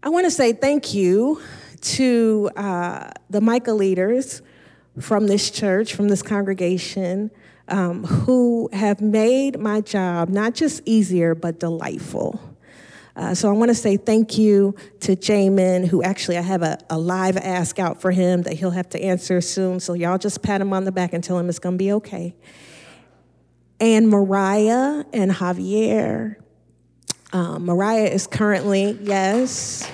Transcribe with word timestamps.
I 0.00 0.10
want 0.10 0.26
to 0.26 0.30
say 0.30 0.52
thank 0.52 0.94
you 0.94 1.42
to 1.80 2.50
uh, 2.56 3.10
the 3.30 3.40
Micah 3.40 3.72
leaders 3.72 4.42
from 5.00 5.26
this 5.26 5.50
church, 5.50 5.94
from 5.94 6.08
this 6.08 6.22
congregation, 6.22 7.32
um, 7.66 8.04
who 8.04 8.70
have 8.72 9.00
made 9.00 9.58
my 9.58 9.80
job 9.80 10.28
not 10.28 10.54
just 10.54 10.82
easier, 10.86 11.34
but 11.34 11.58
delightful. 11.58 12.40
Uh, 13.16 13.34
so 13.34 13.48
I 13.48 13.52
want 13.52 13.70
to 13.70 13.74
say 13.74 13.96
thank 13.96 14.38
you 14.38 14.76
to 15.00 15.16
Jamin, 15.16 15.88
who 15.88 16.00
actually 16.04 16.38
I 16.38 16.42
have 16.42 16.62
a, 16.62 16.78
a 16.88 16.96
live 16.96 17.36
ask 17.36 17.80
out 17.80 18.00
for 18.00 18.12
him 18.12 18.42
that 18.42 18.54
he'll 18.54 18.70
have 18.70 18.88
to 18.90 19.02
answer 19.02 19.40
soon. 19.40 19.80
So 19.80 19.94
y'all 19.94 20.18
just 20.18 20.42
pat 20.42 20.60
him 20.60 20.72
on 20.72 20.84
the 20.84 20.92
back 20.92 21.12
and 21.12 21.24
tell 21.24 21.36
him 21.36 21.48
it's 21.48 21.58
going 21.58 21.74
to 21.74 21.78
be 21.78 21.90
okay. 21.94 22.36
And 23.80 24.08
Mariah 24.08 25.04
and 25.12 25.32
Javier. 25.32 26.36
Um, 27.30 27.66
Mariah 27.66 28.06
is 28.06 28.26
currently, 28.26 28.98
yes. 29.02 29.90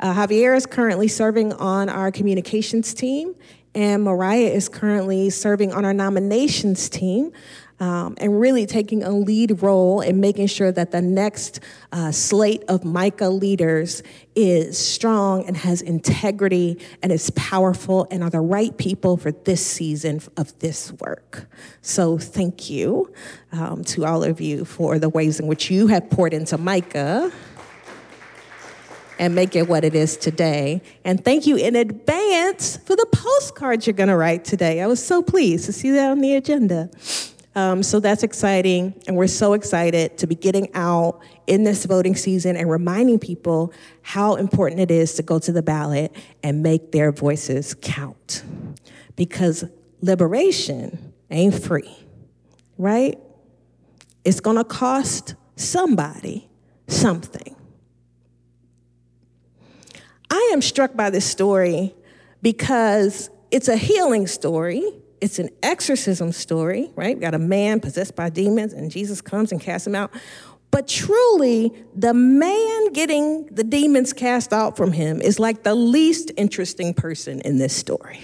Uh, 0.00 0.14
Javier 0.14 0.56
is 0.56 0.64
currently 0.64 1.08
serving 1.08 1.52
on 1.52 1.90
our 1.90 2.10
communications 2.10 2.94
team, 2.94 3.34
and 3.74 4.02
Mariah 4.02 4.48
is 4.48 4.70
currently 4.70 5.28
serving 5.28 5.74
on 5.74 5.84
our 5.84 5.92
nominations 5.92 6.88
team. 6.88 7.32
Um, 7.80 8.14
and 8.18 8.40
really 8.40 8.66
taking 8.66 9.02
a 9.02 9.10
lead 9.10 9.60
role 9.60 10.00
in 10.00 10.20
making 10.20 10.46
sure 10.46 10.70
that 10.70 10.92
the 10.92 11.02
next 11.02 11.58
uh, 11.90 12.12
slate 12.12 12.62
of 12.68 12.84
Micah 12.84 13.28
leaders 13.28 14.02
is 14.36 14.78
strong 14.78 15.44
and 15.46 15.56
has 15.56 15.82
integrity 15.82 16.78
and 17.02 17.10
is 17.10 17.30
powerful 17.30 18.06
and 18.12 18.22
are 18.22 18.30
the 18.30 18.40
right 18.40 18.76
people 18.78 19.16
for 19.16 19.32
this 19.32 19.64
season 19.64 20.20
of 20.36 20.56
this 20.60 20.92
work. 20.92 21.48
So, 21.82 22.16
thank 22.16 22.70
you 22.70 23.12
um, 23.50 23.82
to 23.84 24.04
all 24.04 24.22
of 24.22 24.40
you 24.40 24.64
for 24.64 25.00
the 25.00 25.08
ways 25.08 25.40
in 25.40 25.48
which 25.48 25.68
you 25.70 25.88
have 25.88 26.08
poured 26.10 26.32
into 26.32 26.56
Micah 26.56 27.32
and 29.18 29.34
make 29.34 29.54
it 29.56 29.68
what 29.68 29.84
it 29.84 29.94
is 29.94 30.16
today. 30.16 30.82
And 31.04 31.24
thank 31.24 31.46
you 31.46 31.56
in 31.56 31.76
advance 31.76 32.76
for 32.78 32.96
the 32.96 33.06
postcards 33.12 33.86
you're 33.86 33.94
going 33.94 34.08
to 34.08 34.16
write 34.16 34.44
today. 34.44 34.80
I 34.80 34.86
was 34.86 35.04
so 35.04 35.22
pleased 35.22 35.66
to 35.66 35.72
see 35.72 35.90
that 35.92 36.10
on 36.10 36.20
the 36.20 36.34
agenda. 36.34 36.90
Um, 37.56 37.84
so 37.84 38.00
that's 38.00 38.24
exciting, 38.24 39.00
and 39.06 39.16
we're 39.16 39.28
so 39.28 39.52
excited 39.52 40.18
to 40.18 40.26
be 40.26 40.34
getting 40.34 40.74
out 40.74 41.20
in 41.46 41.62
this 41.62 41.84
voting 41.84 42.16
season 42.16 42.56
and 42.56 42.68
reminding 42.68 43.20
people 43.20 43.72
how 44.02 44.34
important 44.34 44.80
it 44.80 44.90
is 44.90 45.14
to 45.14 45.22
go 45.22 45.38
to 45.38 45.52
the 45.52 45.62
ballot 45.62 46.14
and 46.42 46.62
make 46.62 46.90
their 46.90 47.12
voices 47.12 47.74
count. 47.80 48.42
Because 49.14 49.64
liberation 50.00 51.12
ain't 51.30 51.54
free, 51.54 51.96
right? 52.76 53.18
It's 54.24 54.40
gonna 54.40 54.64
cost 54.64 55.36
somebody 55.54 56.48
something. 56.88 57.54
I 60.28 60.50
am 60.52 60.60
struck 60.60 60.96
by 60.96 61.10
this 61.10 61.24
story 61.24 61.94
because 62.42 63.30
it's 63.52 63.68
a 63.68 63.76
healing 63.76 64.26
story. 64.26 64.82
It's 65.24 65.38
an 65.38 65.48
exorcism 65.62 66.32
story, 66.32 66.90
right? 66.96 67.16
We 67.16 67.22
got 67.22 67.32
a 67.32 67.38
man 67.38 67.80
possessed 67.80 68.14
by 68.14 68.28
demons, 68.28 68.74
and 68.74 68.90
Jesus 68.90 69.22
comes 69.22 69.52
and 69.52 69.58
casts 69.58 69.86
him 69.86 69.94
out. 69.94 70.10
But 70.70 70.86
truly, 70.86 71.72
the 71.94 72.12
man 72.12 72.92
getting 72.92 73.46
the 73.46 73.64
demons 73.64 74.12
cast 74.12 74.52
out 74.52 74.76
from 74.76 74.92
him 74.92 75.22
is 75.22 75.38
like 75.38 75.62
the 75.62 75.74
least 75.74 76.30
interesting 76.36 76.92
person 76.92 77.40
in 77.40 77.56
this 77.56 77.74
story. 77.74 78.20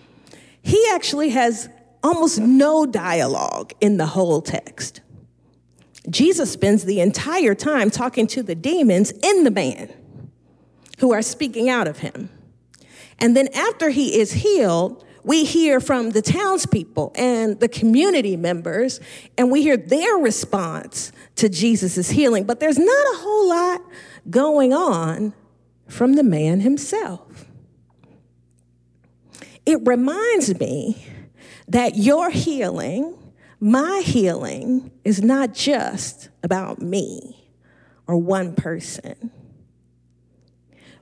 he 0.62 0.84
actually 0.90 1.28
has 1.28 1.68
almost 2.02 2.40
no 2.40 2.86
dialogue 2.86 3.72
in 3.80 3.96
the 3.96 4.06
whole 4.06 4.42
text. 4.42 5.00
Jesus 6.10 6.50
spends 6.50 6.84
the 6.84 6.98
entire 6.98 7.54
time 7.54 7.88
talking 7.88 8.26
to 8.26 8.42
the 8.42 8.56
demons 8.56 9.12
in 9.12 9.44
the 9.44 9.52
man 9.52 9.92
who 10.98 11.12
are 11.12 11.22
speaking 11.22 11.68
out 11.68 11.86
of 11.86 11.98
him. 11.98 12.30
And 13.20 13.36
then 13.36 13.46
after 13.54 13.90
he 13.90 14.18
is 14.18 14.32
healed, 14.32 15.04
we 15.24 15.44
hear 15.44 15.80
from 15.80 16.10
the 16.10 16.22
townspeople 16.22 17.12
and 17.14 17.58
the 17.60 17.68
community 17.68 18.36
members, 18.36 19.00
and 19.38 19.50
we 19.50 19.62
hear 19.62 19.76
their 19.76 20.16
response 20.16 21.12
to 21.36 21.48
Jesus' 21.48 22.10
healing. 22.10 22.44
But 22.44 22.60
there's 22.60 22.78
not 22.78 23.14
a 23.14 23.18
whole 23.18 23.48
lot 23.48 23.80
going 24.30 24.72
on 24.72 25.34
from 25.88 26.14
the 26.14 26.22
man 26.22 26.60
himself. 26.60 27.46
It 29.64 29.78
reminds 29.86 30.58
me 30.58 31.06
that 31.68 31.96
your 31.96 32.30
healing, 32.30 33.16
my 33.60 34.02
healing, 34.04 34.90
is 35.04 35.22
not 35.22 35.54
just 35.54 36.30
about 36.42 36.82
me 36.82 37.50
or 38.06 38.16
one 38.16 38.54
person 38.54 39.30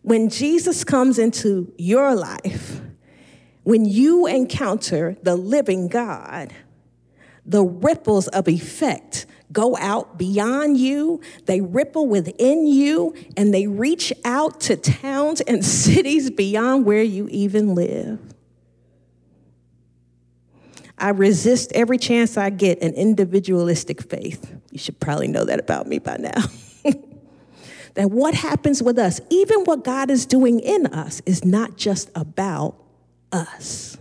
when 0.03 0.29
Jesus 0.29 0.85
comes 0.85 1.19
into 1.19 1.73
your 1.77 2.15
life, 2.15 2.81
when 3.71 3.85
you 3.85 4.27
encounter 4.27 5.17
the 5.23 5.37
living 5.37 5.87
God, 5.87 6.53
the 7.47 7.63
ripples 7.63 8.27
of 8.27 8.49
effect 8.49 9.27
go 9.53 9.77
out 9.77 10.19
beyond 10.19 10.77
you, 10.77 11.21
they 11.47 11.61
ripple 11.61 12.09
within 12.09 12.67
you, 12.67 13.15
and 13.37 13.55
they 13.55 13.69
reach 13.69 14.13
out 14.25 14.61
to 14.63 14.75
towns 14.75 15.41
and 15.43 15.65
cities 15.87 16.33
beyond 16.33 16.85
where 16.85 17.05
you 17.05 17.29
even 17.31 17.77
live. 17.77 18.19
I 20.99 21.11
resist 21.11 21.71
every 21.73 21.99
chance 21.99 22.37
I 22.37 22.51
get 22.51 22.83
an 22.83 22.95
individualistic 22.95 24.03
faith. 24.03 24.53
You 24.73 24.81
should 24.81 24.99
probably 24.99 25.29
know 25.29 25.45
that 25.45 25.61
about 25.61 25.87
me 25.87 26.01
by 26.01 26.17
now. 26.17 26.43
that 27.95 28.11
what 28.11 28.35
happens 28.35 28.83
with 28.83 28.99
us, 28.99 29.21
even 29.31 29.61
what 29.61 29.85
God 29.85 30.11
is 30.11 30.27
doing 30.27 30.59
in 30.59 30.87
us, 30.89 31.23
is 31.25 31.45
not 31.45 31.77
just 31.77 32.11
about 32.17 32.80
us. 33.33 33.97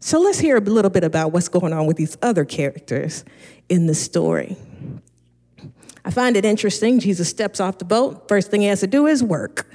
So 0.00 0.20
let's 0.20 0.38
hear 0.38 0.56
a 0.56 0.60
little 0.60 0.90
bit 0.90 1.04
about 1.04 1.32
what's 1.32 1.48
going 1.48 1.72
on 1.72 1.86
with 1.86 1.96
these 1.96 2.16
other 2.20 2.44
characters 2.44 3.24
in 3.68 3.86
the 3.86 3.94
story. 3.94 4.56
I 6.04 6.10
find 6.10 6.36
it 6.36 6.44
interesting. 6.44 6.98
Jesus 7.00 7.28
steps 7.28 7.60
off 7.60 7.78
the 7.78 7.84
boat. 7.86 8.28
First 8.28 8.50
thing 8.50 8.60
he 8.60 8.66
has 8.66 8.80
to 8.80 8.86
do 8.86 9.06
is 9.06 9.22
work. 9.22 9.66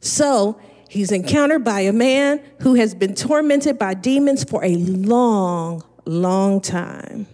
So 0.00 0.60
he's 0.88 1.12
encountered 1.12 1.64
by 1.64 1.80
a 1.80 1.92
man 1.92 2.42
who 2.62 2.74
has 2.74 2.94
been 2.94 3.14
tormented 3.14 3.78
by 3.78 3.94
demons 3.94 4.42
for 4.42 4.64
a 4.64 4.74
long, 4.74 5.84
long 6.04 6.60
time. 6.60 7.26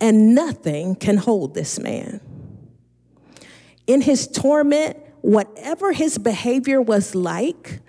And 0.00 0.34
nothing 0.34 0.94
can 0.94 1.16
hold 1.16 1.54
this 1.54 1.78
man 1.78 2.20
in 3.88 4.02
his 4.02 4.28
torment, 4.28 4.96
whatever 5.22 5.92
his 5.92 6.18
behavior 6.18 6.80
was 6.80 7.16
like, 7.16 7.80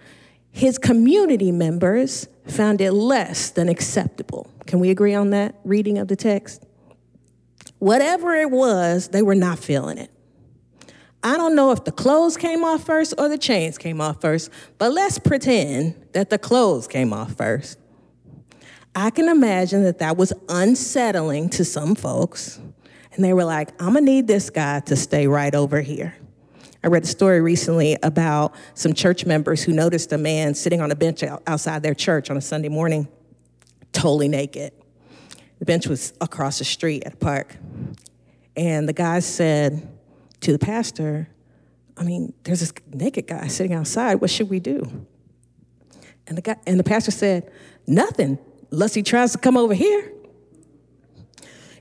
his 0.59 0.77
community 0.77 1.53
members 1.53 2.27
found 2.45 2.81
it 2.81 2.91
less 2.91 3.49
than 3.49 3.69
acceptable. 3.69 4.51
Can 4.67 4.81
we 4.81 4.89
agree 4.89 5.13
on 5.13 5.29
that 5.29 5.55
reading 5.63 5.97
of 5.97 6.09
the 6.09 6.17
text? 6.17 6.65
Whatever 7.77 8.35
it 8.35 8.51
was, 8.51 9.07
they 9.07 9.21
were 9.21 9.35
not 9.35 9.57
feeling 9.57 9.97
it. 9.97 10.11
I 11.23 11.37
don't 11.37 11.55
know 11.55 11.71
if 11.71 11.85
the 11.85 11.93
clothes 11.93 12.35
came 12.35 12.65
off 12.65 12.85
first 12.85 13.13
or 13.17 13.29
the 13.29 13.37
chains 13.37 13.77
came 13.77 14.01
off 14.01 14.19
first, 14.19 14.49
but 14.77 14.91
let's 14.91 15.17
pretend 15.17 15.95
that 16.11 16.29
the 16.29 16.37
clothes 16.37 16.89
came 16.89 17.13
off 17.13 17.37
first. 17.37 17.79
I 18.93 19.11
can 19.11 19.29
imagine 19.29 19.83
that 19.83 19.99
that 19.99 20.17
was 20.17 20.33
unsettling 20.49 21.51
to 21.51 21.63
some 21.63 21.95
folks. 21.95 22.59
And 23.13 23.23
they 23.23 23.31
were 23.31 23.45
like, 23.45 23.69
I'm 23.81 23.93
gonna 23.93 24.01
need 24.01 24.27
this 24.27 24.49
guy 24.49 24.81
to 24.81 24.97
stay 24.97 25.25
right 25.27 25.55
over 25.55 25.79
here. 25.79 26.18
I 26.83 26.87
read 26.87 27.03
a 27.03 27.07
story 27.07 27.41
recently 27.41 27.97
about 28.03 28.55
some 28.73 28.93
church 28.93 29.25
members 29.25 29.63
who 29.63 29.73
noticed 29.73 30.13
a 30.13 30.17
man 30.17 30.53
sitting 30.53 30.79
on 30.79 30.91
a 30.91 30.95
bench 30.95 31.23
outside 31.45 31.83
their 31.83 31.93
church 31.93 32.29
on 32.29 32.37
a 32.37 32.41
Sunday 32.41 32.69
morning, 32.69 33.07
totally 33.91 34.29
naked. 34.29 34.71
The 35.59 35.65
bench 35.65 35.87
was 35.87 36.13
across 36.21 36.59
the 36.59 36.63
street 36.63 37.03
at 37.05 37.13
a 37.13 37.17
park. 37.17 37.57
And 38.55 38.87
the 38.87 38.93
guy 38.93 39.19
said 39.19 39.89
to 40.41 40.53
the 40.53 40.59
pastor, 40.59 41.27
I 41.97 42.03
mean, 42.03 42.33
there's 42.43 42.61
this 42.61 42.71
naked 42.93 43.27
guy 43.27 43.47
sitting 43.47 43.73
outside. 43.73 44.15
What 44.15 44.29
should 44.29 44.49
we 44.49 44.61
do? 44.61 45.05
And 46.27 46.37
the, 46.37 46.41
guy, 46.41 46.55
and 46.65 46.79
the 46.79 46.83
pastor 46.83 47.11
said, 47.11 47.51
Nothing, 47.85 48.39
unless 48.71 48.93
he 48.93 49.03
tries 49.03 49.33
to 49.33 49.37
come 49.37 49.57
over 49.57 49.73
here. 49.73 50.13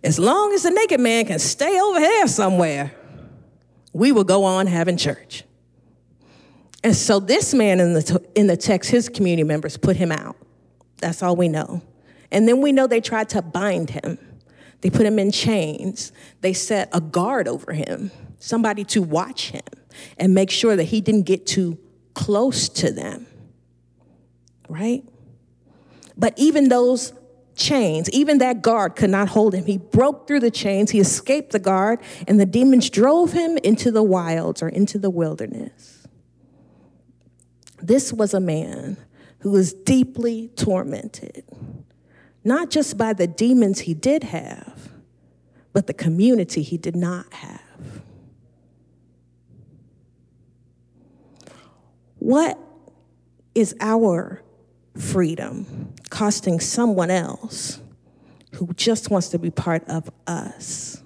As 0.02 0.18
long 0.18 0.52
as 0.54 0.62
the 0.62 0.70
naked 0.70 1.00
man 1.00 1.26
can 1.26 1.38
stay 1.38 1.78
over 1.78 2.00
here 2.00 2.26
somewhere, 2.26 2.92
we 3.98 4.12
will 4.12 4.24
go 4.24 4.44
on 4.44 4.68
having 4.68 4.96
church. 4.96 5.42
And 6.84 6.94
so 6.94 7.18
this 7.18 7.52
man 7.52 7.80
in 7.80 7.94
the, 7.94 8.24
in 8.36 8.46
the 8.46 8.56
text, 8.56 8.90
his 8.90 9.08
community 9.08 9.42
members 9.42 9.76
put 9.76 9.96
him 9.96 10.12
out. 10.12 10.36
That's 10.98 11.22
all 11.22 11.34
we 11.34 11.48
know. 11.48 11.82
And 12.30 12.46
then 12.46 12.60
we 12.60 12.70
know 12.70 12.86
they 12.86 13.00
tried 13.00 13.28
to 13.30 13.42
bind 13.42 13.90
him. 13.90 14.18
They 14.82 14.90
put 14.90 15.04
him 15.04 15.18
in 15.18 15.32
chains. 15.32 16.12
They 16.40 16.52
set 16.52 16.88
a 16.92 17.00
guard 17.00 17.48
over 17.48 17.72
him, 17.72 18.12
somebody 18.38 18.84
to 18.84 19.02
watch 19.02 19.50
him 19.50 19.64
and 20.16 20.32
make 20.32 20.50
sure 20.50 20.76
that 20.76 20.84
he 20.84 21.00
didn't 21.00 21.22
get 21.22 21.44
too 21.46 21.76
close 22.14 22.68
to 22.68 22.92
them. 22.92 23.26
Right? 24.68 25.02
But 26.16 26.34
even 26.36 26.68
those 26.68 27.12
chains. 27.58 28.08
Even 28.10 28.38
that 28.38 28.62
guard 28.62 28.96
could 28.96 29.10
not 29.10 29.28
hold 29.28 29.54
him. 29.54 29.66
He 29.66 29.76
broke 29.76 30.26
through 30.26 30.40
the 30.40 30.50
chains, 30.50 30.90
he 30.90 31.00
escaped 31.00 31.52
the 31.52 31.58
guard, 31.58 32.00
and 32.26 32.40
the 32.40 32.46
demons 32.46 32.88
drove 32.88 33.32
him 33.32 33.58
into 33.58 33.90
the 33.90 34.02
wilds 34.02 34.62
or 34.62 34.68
into 34.68 34.98
the 34.98 35.10
wilderness. 35.10 36.06
This 37.82 38.12
was 38.12 38.32
a 38.32 38.40
man 38.40 38.96
who 39.40 39.50
was 39.50 39.72
deeply 39.72 40.48
tormented, 40.56 41.44
not 42.44 42.70
just 42.70 42.96
by 42.96 43.12
the 43.12 43.26
demons 43.26 43.80
he 43.80 43.94
did 43.94 44.24
have, 44.24 44.90
but 45.72 45.86
the 45.86 45.94
community 45.94 46.62
he 46.62 46.76
did 46.76 46.96
not 46.96 47.32
have. 47.34 47.62
What 52.18 52.58
is 53.54 53.74
our 53.80 54.42
freedom 54.98 55.94
costing 56.10 56.60
someone 56.60 57.10
else 57.10 57.80
who 58.54 58.72
just 58.74 59.10
wants 59.10 59.28
to 59.30 59.38
be 59.38 59.50
part 59.50 59.88
of 59.88 60.10
us? 60.26 61.02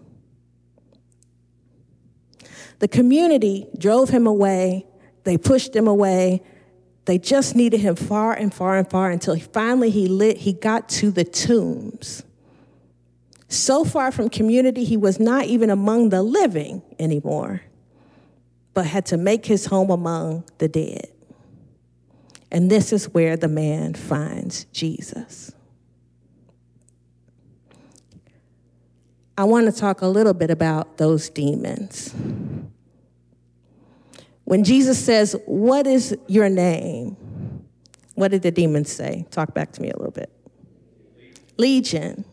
The 2.78 2.88
community 2.88 3.68
drove 3.78 4.08
him 4.08 4.26
away, 4.26 4.86
they 5.24 5.38
pushed 5.38 5.76
him 5.76 5.86
away, 5.86 6.42
they 7.04 7.18
just 7.18 7.54
needed 7.54 7.80
him 7.80 7.96
far 7.96 8.32
and 8.32 8.52
far 8.52 8.76
and 8.76 8.88
far 8.88 9.10
until 9.10 9.38
finally 9.38 9.90
he 9.90 10.06
lit, 10.06 10.38
he 10.38 10.52
got 10.52 10.88
to 10.90 11.10
the 11.10 11.24
tombs. 11.24 12.24
So 13.48 13.84
far 13.84 14.10
from 14.10 14.30
community, 14.30 14.84
he 14.84 14.96
was 14.96 15.20
not 15.20 15.44
even 15.44 15.68
among 15.68 16.08
the 16.08 16.22
living 16.22 16.82
anymore, 16.98 17.62
but 18.72 18.86
had 18.86 19.04
to 19.06 19.16
make 19.16 19.46
his 19.46 19.66
home 19.66 19.90
among 19.90 20.44
the 20.58 20.68
dead. 20.68 21.12
And 22.52 22.70
this 22.70 22.92
is 22.92 23.06
where 23.14 23.38
the 23.38 23.48
man 23.48 23.94
finds 23.94 24.64
Jesus. 24.66 25.52
I 29.38 29.44
want 29.44 29.72
to 29.72 29.80
talk 29.80 30.02
a 30.02 30.06
little 30.06 30.34
bit 30.34 30.50
about 30.50 30.98
those 30.98 31.30
demons. 31.30 32.14
When 34.44 34.64
Jesus 34.64 35.02
says, 35.02 35.34
What 35.46 35.86
is 35.86 36.14
your 36.28 36.50
name? 36.50 37.16
What 38.16 38.32
did 38.32 38.42
the 38.42 38.50
demons 38.50 38.92
say? 38.92 39.24
Talk 39.30 39.54
back 39.54 39.72
to 39.72 39.82
me 39.82 39.88
a 39.88 39.96
little 39.96 40.12
bit. 40.12 40.30
Legion. 41.56 42.26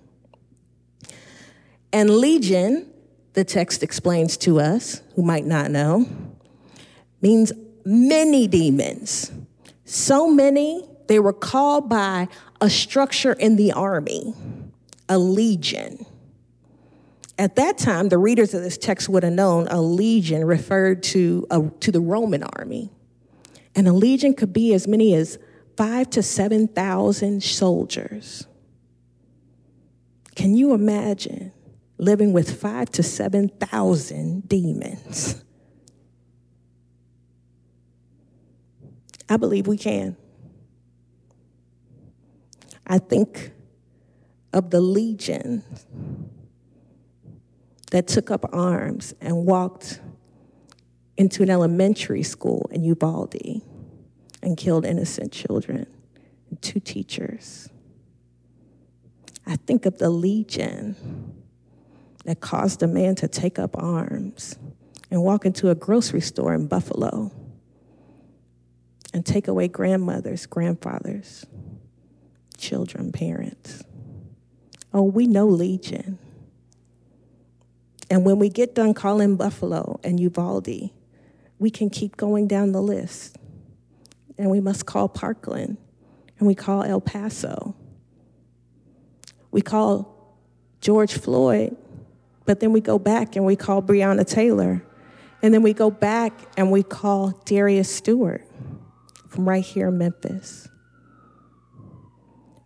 And 1.94 2.10
legion, 2.10 2.92
the 3.34 3.46
text 3.46 3.84
explains 3.84 4.36
to 4.38 4.60
us, 4.60 5.02
who 5.16 5.24
might 5.24 5.46
not 5.46 5.72
know, 5.72 6.06
means 7.22 7.54
many 7.86 8.48
demons. 8.48 9.32
So 9.90 10.30
many, 10.30 10.88
they 11.08 11.18
were 11.18 11.34
called 11.34 11.90
by 11.90 12.28
a 12.62 12.70
structure 12.70 13.34
in 13.34 13.56
the 13.56 13.72
army, 13.72 14.36
a 15.10 15.18
legion. 15.18 16.06
At 17.40 17.56
that 17.56 17.80
time, 17.80 18.10
the 18.10 18.20
readers 18.20 18.54
of 18.54 18.62
this 18.62 18.78
text 18.78 19.10
would 19.10 19.24
have 19.24 19.34
known 19.34 19.68
a 19.68 19.82
legion 19.82 20.46
referred 20.46 21.02
to, 21.04 21.48
a, 21.50 21.72
to 21.80 21.92
the 21.92 22.02
Roman 22.02 22.44
army. 22.44 22.92
And 23.76 23.88
a 23.88 23.92
legion 23.92 24.36
could 24.36 24.54
be 24.54 24.76
as 24.76 24.88
many 24.88 25.16
as 25.16 25.40
five 25.76 26.12
to 26.12 26.22
7,000 26.22 27.42
soldiers. 27.42 28.46
Can 30.36 30.54
you 30.54 30.76
imagine 30.76 31.52
living 31.98 32.32
with 32.32 32.62
five 32.62 32.92
to 32.92 33.02
7,000 33.02 34.48
demons? 34.48 35.44
I 39.30 39.38
believe 39.38 39.68
we 39.68 39.78
can. 39.78 40.18
I 42.88 42.98
think 42.98 43.52
of 44.52 44.72
the 44.72 44.82
legion 44.82 45.64
that 47.92 48.08
took 48.08 48.32
up 48.32 48.46
arms 48.52 49.14
and 49.22 49.46
walked 49.46 50.02
into 51.18 51.44
an 51.44 51.52
elementary 51.52 52.24
school 52.24 52.68
in 52.72 52.84
Uvalde 52.84 53.62
and 54.42 54.58
killed 54.58 54.86
innocent 54.86 55.32
children 55.32 55.86
and 56.50 56.62
two 56.62 56.80
teachers. 56.80 57.70
I 59.46 59.56
think 59.58 59.86
of 59.86 60.00
the 60.00 60.10
legion 60.10 60.96
that 62.26 62.40
caused 62.40 62.82
a 62.82 62.88
man 62.88 63.16
to 63.16 63.28
take 63.28 63.60
up 63.60 63.76
arms 63.76 64.58
and 65.12 65.22
walk 65.24 65.46
into 65.46 65.70
a 65.70 65.76
grocery 65.76 66.22
store 66.22 66.54
in 66.54 66.68
Buffalo 66.68 67.32
and 69.14 69.26
take 69.26 69.48
away 69.48 69.68
grandmothers, 69.68 70.46
grandfathers, 70.46 71.46
children, 72.58 73.12
parents. 73.12 73.84
Oh, 74.94 75.04
we 75.04 75.28
know 75.28 75.48
Legion. 75.48 76.20
And 78.10 78.26
when 78.26 78.40
we 78.40 78.50
get 78.50 78.74
done 78.74 78.94
calling 78.94 79.36
Buffalo 79.36 80.00
and 80.04 80.20
Uvalde, 80.20 80.90
we 81.60 81.70
can 81.70 81.90
keep 81.90 82.18
going 82.18 82.48
down 82.48 82.72
the 82.72 82.82
list. 82.82 83.38
And 84.38 84.50
we 84.50 84.60
must 84.60 84.86
call 84.86 85.10
Parkland, 85.10 85.78
and 86.40 86.48
we 86.48 86.56
call 86.56 86.84
El 86.84 87.02
Paso. 87.02 87.76
We 89.52 89.62
call 89.62 90.38
George 90.82 91.14
Floyd, 91.14 91.76
but 92.46 92.62
then 92.62 92.72
we 92.72 92.80
go 92.80 92.98
back 92.98 93.36
and 93.36 93.46
we 93.46 93.56
call 93.56 93.82
Breonna 93.82 94.26
Taylor. 94.26 94.84
And 95.42 95.54
then 95.54 95.62
we 95.62 95.74
go 95.74 95.92
back 95.92 96.34
and 96.58 96.72
we 96.72 96.84
call 96.84 97.32
Darius 97.46 97.94
Stewart 97.94 98.49
from 99.30 99.48
right 99.48 99.64
here 99.64 99.88
in 99.88 99.98
Memphis. 99.98 100.68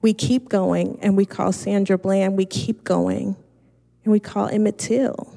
We 0.02 0.14
keep 0.14 0.50
going 0.50 0.98
and 1.02 1.16
we 1.16 1.26
call 1.26 1.52
Sandra 1.52 1.98
Bland, 1.98 2.36
we 2.36 2.46
keep 2.46 2.84
going 2.84 3.36
and 4.04 4.12
we 4.12 4.20
call 4.20 4.48
Emmett 4.48 4.78
Till. 4.78 5.34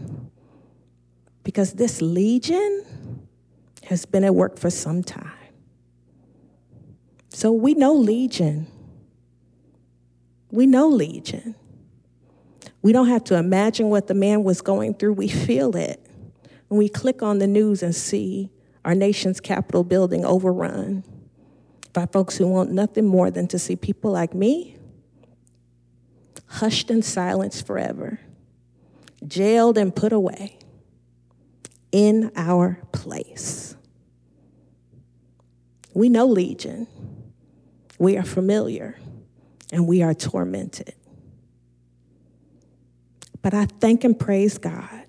Because 1.45 1.75
this 1.75 2.03
legion 2.03 2.85
has 3.85 4.05
been 4.05 4.25
at 4.25 4.35
work 4.35 4.59
for 4.59 4.71
some 4.71 5.03
time. 5.03 5.33
So 7.29 7.53
we 7.53 7.75
know 7.75 7.95
legion. 7.95 8.67
We 10.51 10.67
know 10.67 10.89
legion. 10.89 11.55
We 12.83 12.93
don't 12.93 13.09
have 13.09 13.25
to 13.25 13.37
imagine 13.37 13.91
what 13.91 14.07
the 14.07 14.15
man 14.15 14.43
was 14.43 14.61
going 14.63 14.95
through, 14.95 15.15
we 15.15 15.29
feel 15.29 15.77
it. 15.77 16.05
When 16.69 16.79
we 16.79 16.89
click 16.89 17.23
on 17.23 17.39
the 17.39 17.47
news 17.47 17.83
and 17.83 17.95
see 17.95 18.51
our 18.85 18.95
nation's 18.95 19.41
Capitol 19.41 19.85
building 19.85 20.25
overrun, 20.25 21.05
by 21.97 22.05
folks 22.05 22.37
who 22.37 22.47
want 22.47 22.71
nothing 22.71 23.07
more 23.07 23.31
than 23.31 23.49
to 23.49 23.59
see 23.59 23.75
people 23.75 24.11
like 24.11 24.35
me 24.35 24.77
hushed 26.47 26.91
in 26.91 27.01
silence 27.01 27.63
forever, 27.63 28.21
jailed 29.27 29.79
and 29.79 29.97
put 29.97 30.13
away 30.13 30.59
in 31.93 32.31
our 32.37 32.79
place. 32.93 33.77
We 35.95 36.11
know 36.11 36.27
Legion. 36.27 36.87
We 37.99 38.19
are 38.19 38.25
familiar 38.25 38.99
and 39.73 39.89
we 39.89 40.03
are 40.03 40.13
tormented. 40.13 40.95
But 43.41 43.55
I 43.55 43.65
thank 43.81 44.05
and 44.05 44.21
praise 44.21 44.59
God 44.59 45.07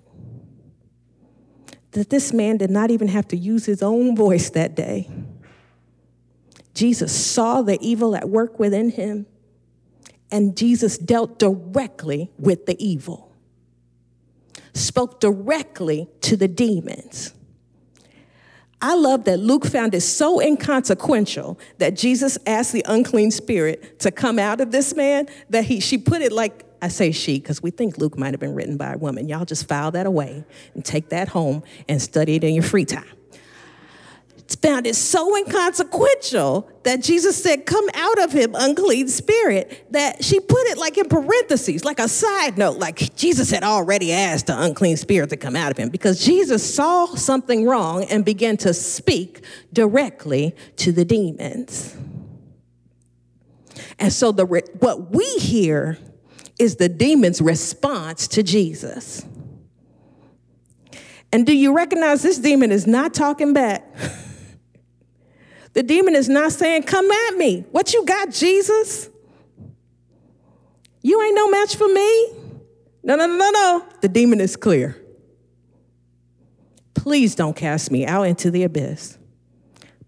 that 1.90 2.08
this 2.08 2.32
man 2.32 2.56
did 2.56 2.70
not 2.70 2.90
even 2.90 3.08
have 3.08 3.28
to 3.28 3.36
use 3.36 3.66
his 3.66 3.82
own 3.82 4.16
voice 4.16 4.48
that 4.50 4.74
day 4.74 5.10
Jesus 6.78 7.12
saw 7.12 7.60
the 7.60 7.76
evil 7.80 8.14
at 8.14 8.28
work 8.28 8.60
within 8.60 8.90
him, 8.90 9.26
and 10.30 10.56
Jesus 10.56 10.96
dealt 10.96 11.36
directly 11.36 12.30
with 12.38 12.66
the 12.66 12.76
evil, 12.78 13.32
spoke 14.74 15.18
directly 15.18 16.08
to 16.20 16.36
the 16.36 16.46
demons. 16.46 17.34
I 18.80 18.94
love 18.94 19.24
that 19.24 19.40
Luke 19.40 19.66
found 19.66 19.92
it 19.92 20.02
so 20.02 20.40
inconsequential 20.40 21.58
that 21.78 21.96
Jesus 21.96 22.38
asked 22.46 22.72
the 22.72 22.84
unclean 22.86 23.32
spirit 23.32 23.98
to 23.98 24.12
come 24.12 24.38
out 24.38 24.60
of 24.60 24.70
this 24.70 24.94
man 24.94 25.26
that 25.50 25.64
he 25.64 25.80
she 25.80 25.98
put 25.98 26.22
it 26.22 26.30
like 26.30 26.64
I 26.80 26.86
say 26.86 27.10
she 27.10 27.40
because 27.40 27.60
we 27.60 27.72
think 27.72 27.98
Luke 27.98 28.16
might 28.16 28.34
have 28.34 28.38
been 28.38 28.54
written 28.54 28.76
by 28.76 28.92
a 28.92 28.96
woman. 28.96 29.26
Y'all 29.26 29.44
just 29.44 29.66
file 29.66 29.90
that 29.90 30.06
away 30.06 30.44
and 30.74 30.84
take 30.84 31.08
that 31.08 31.26
home 31.26 31.64
and 31.88 32.00
study 32.00 32.36
it 32.36 32.44
in 32.44 32.54
your 32.54 32.62
free 32.62 32.84
time 32.84 33.17
found 34.56 34.86
it 34.86 34.94
so 34.96 35.36
inconsequential 35.36 36.70
that 36.84 37.02
Jesus 37.02 37.42
said, 37.42 37.66
Come 37.66 37.86
out 37.94 38.22
of 38.22 38.32
him, 38.32 38.54
unclean 38.54 39.08
spirit, 39.08 39.86
that 39.90 40.24
she 40.24 40.40
put 40.40 40.66
it 40.68 40.78
like 40.78 40.96
in 40.96 41.08
parentheses, 41.08 41.84
like 41.84 41.98
a 41.98 42.08
side 42.08 42.56
note, 42.56 42.78
like 42.78 43.14
Jesus 43.14 43.50
had 43.50 43.62
already 43.62 44.12
asked 44.12 44.46
the 44.46 44.60
unclean 44.60 44.96
spirit 44.96 45.30
to 45.30 45.36
come 45.36 45.54
out 45.54 45.70
of 45.70 45.76
him 45.76 45.90
because 45.90 46.24
Jesus 46.24 46.74
saw 46.74 47.06
something 47.14 47.66
wrong 47.66 48.04
and 48.04 48.24
began 48.24 48.56
to 48.58 48.72
speak 48.72 49.44
directly 49.72 50.54
to 50.76 50.92
the 50.92 51.04
demons. 51.04 51.94
And 53.98 54.12
so 54.12 54.32
the 54.32 54.46
what 54.46 55.10
we 55.10 55.26
hear 55.38 55.98
is 56.58 56.76
the 56.76 56.88
demon's 56.88 57.40
response 57.40 58.26
to 58.28 58.42
Jesus. 58.42 59.24
And 61.32 61.46
do 61.46 61.54
you 61.54 61.74
recognize 61.74 62.22
this 62.22 62.38
demon 62.38 62.72
is 62.72 62.86
not 62.86 63.12
talking 63.12 63.52
back? 63.52 63.84
The 65.78 65.84
demon 65.84 66.16
is 66.16 66.28
not 66.28 66.50
saying, 66.50 66.82
Come 66.82 67.08
at 67.08 67.36
me. 67.36 67.64
What 67.70 67.94
you 67.94 68.04
got, 68.04 68.32
Jesus? 68.32 69.08
You 71.02 71.22
ain't 71.22 71.36
no 71.36 71.48
match 71.48 71.76
for 71.76 71.86
me. 71.86 72.32
No, 73.04 73.14
no, 73.14 73.28
no, 73.28 73.50
no. 73.52 73.86
The 74.00 74.08
demon 74.08 74.40
is 74.40 74.56
clear. 74.56 75.00
Please 76.94 77.36
don't 77.36 77.54
cast 77.54 77.92
me 77.92 78.04
out 78.04 78.24
into 78.24 78.50
the 78.50 78.64
abyss. 78.64 79.18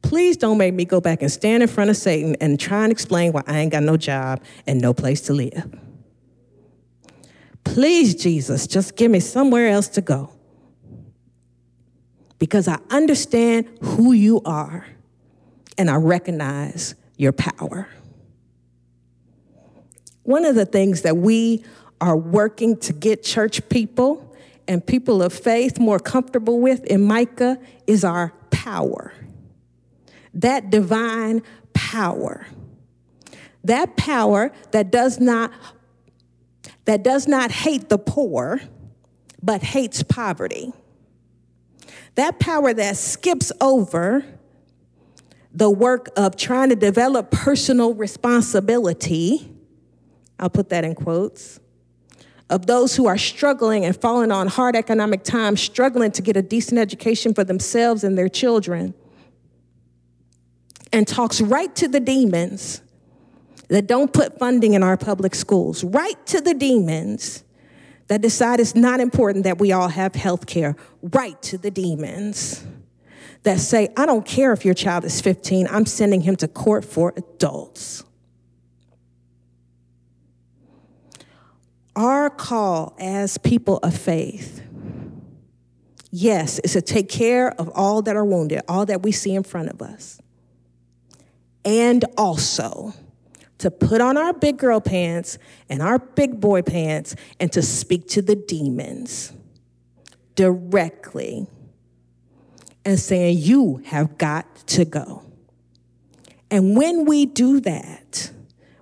Please 0.02 0.36
don't 0.36 0.58
make 0.58 0.74
me 0.74 0.84
go 0.84 1.00
back 1.00 1.22
and 1.22 1.30
stand 1.30 1.62
in 1.62 1.68
front 1.68 1.88
of 1.88 1.96
Satan 1.96 2.34
and 2.40 2.58
try 2.58 2.82
and 2.82 2.90
explain 2.90 3.30
why 3.30 3.44
I 3.46 3.60
ain't 3.60 3.70
got 3.70 3.84
no 3.84 3.96
job 3.96 4.42
and 4.66 4.80
no 4.80 4.92
place 4.92 5.20
to 5.20 5.34
live. 5.34 5.72
Please, 7.62 8.16
Jesus, 8.16 8.66
just 8.66 8.96
give 8.96 9.12
me 9.12 9.20
somewhere 9.20 9.68
else 9.68 9.86
to 9.90 10.00
go. 10.00 10.32
Because 12.40 12.66
I 12.66 12.80
understand 12.90 13.68
who 13.80 14.10
you 14.10 14.42
are 14.44 14.84
and 15.80 15.88
I 15.88 15.96
recognize 15.96 16.94
your 17.16 17.32
power. 17.32 17.88
One 20.24 20.44
of 20.44 20.54
the 20.54 20.66
things 20.66 21.00
that 21.02 21.16
we 21.16 21.64
are 22.02 22.18
working 22.18 22.76
to 22.80 22.92
get 22.92 23.22
church 23.22 23.66
people 23.70 24.36
and 24.68 24.86
people 24.86 25.22
of 25.22 25.32
faith 25.32 25.78
more 25.78 25.98
comfortable 25.98 26.60
with 26.60 26.84
in 26.84 27.02
Micah 27.02 27.58
is 27.86 28.04
our 28.04 28.34
power. 28.50 29.14
That 30.34 30.68
divine 30.68 31.42
power. 31.72 32.46
That 33.64 33.96
power 33.96 34.52
that 34.72 34.90
does 34.90 35.18
not 35.18 35.50
that 36.84 37.02
does 37.02 37.26
not 37.26 37.50
hate 37.50 37.88
the 37.88 37.98
poor, 37.98 38.60
but 39.42 39.62
hates 39.62 40.02
poverty. 40.02 40.74
That 42.16 42.38
power 42.38 42.74
that 42.74 42.98
skips 42.98 43.50
over 43.62 44.26
the 45.52 45.70
work 45.70 46.10
of 46.16 46.36
trying 46.36 46.68
to 46.68 46.76
develop 46.76 47.30
personal 47.30 47.94
responsibility, 47.94 49.52
I'll 50.38 50.50
put 50.50 50.68
that 50.70 50.84
in 50.84 50.94
quotes, 50.94 51.60
of 52.48 52.66
those 52.66 52.96
who 52.96 53.06
are 53.06 53.18
struggling 53.18 53.84
and 53.84 53.96
falling 53.96 54.32
on 54.32 54.48
hard 54.48 54.76
economic 54.76 55.22
times, 55.22 55.60
struggling 55.60 56.10
to 56.12 56.22
get 56.22 56.36
a 56.36 56.42
decent 56.42 56.78
education 56.78 57.34
for 57.34 57.44
themselves 57.44 58.04
and 58.04 58.16
their 58.16 58.28
children, 58.28 58.94
and 60.92 61.06
talks 61.06 61.40
right 61.40 61.74
to 61.76 61.86
the 61.86 62.00
demons 62.00 62.82
that 63.68 63.86
don't 63.86 64.12
put 64.12 64.38
funding 64.38 64.74
in 64.74 64.82
our 64.82 64.96
public 64.96 65.34
schools, 65.34 65.84
right 65.84 66.26
to 66.26 66.40
the 66.40 66.54
demons 66.54 67.44
that 68.08 68.20
decide 68.20 68.58
it's 68.58 68.74
not 68.74 68.98
important 68.98 69.44
that 69.44 69.58
we 69.58 69.70
all 69.70 69.88
have 69.88 70.16
health 70.16 70.46
care, 70.46 70.74
right 71.02 71.40
to 71.42 71.56
the 71.56 71.70
demons 71.70 72.64
that 73.42 73.58
say, 73.58 73.88
I 73.96 74.06
don't 74.06 74.26
care 74.26 74.52
if 74.52 74.64
your 74.64 74.74
child 74.74 75.04
is 75.04 75.20
15, 75.20 75.66
I'm 75.70 75.86
sending 75.86 76.22
him 76.22 76.36
to 76.36 76.48
court 76.48 76.84
for 76.84 77.12
adults. 77.16 78.04
Our 81.96 82.30
call 82.30 82.94
as 82.98 83.38
people 83.38 83.78
of 83.78 83.96
faith, 83.96 84.62
yes, 86.10 86.58
is 86.60 86.74
to 86.74 86.82
take 86.82 87.08
care 87.08 87.50
of 87.60 87.68
all 87.74 88.02
that 88.02 88.16
are 88.16 88.24
wounded, 88.24 88.62
all 88.68 88.86
that 88.86 89.02
we 89.02 89.12
see 89.12 89.34
in 89.34 89.42
front 89.42 89.70
of 89.70 89.82
us, 89.82 90.20
and 91.64 92.04
also 92.16 92.94
to 93.58 93.70
put 93.70 94.00
on 94.00 94.16
our 94.16 94.32
big 94.32 94.56
girl 94.56 94.80
pants 94.80 95.36
and 95.68 95.82
our 95.82 95.98
big 95.98 96.40
boy 96.40 96.62
pants 96.62 97.14
and 97.38 97.52
to 97.52 97.60
speak 97.60 98.08
to 98.08 98.22
the 98.22 98.34
demons 98.34 99.32
directly 100.34 101.46
and 102.84 102.98
saying, 102.98 103.38
You 103.38 103.82
have 103.86 104.18
got 104.18 104.66
to 104.68 104.84
go. 104.84 105.24
And 106.50 106.76
when 106.76 107.04
we 107.04 107.26
do 107.26 107.60
that, 107.60 108.32